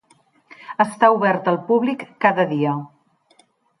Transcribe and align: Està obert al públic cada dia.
Està 0.85 1.09
obert 1.17 1.49
al 1.53 1.59
públic 1.67 2.07
cada 2.27 2.47
dia. 2.55 2.75